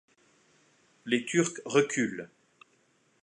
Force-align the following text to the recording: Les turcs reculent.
Les 1.05 1.25
turcs 1.25 1.61
reculent. 1.67 2.27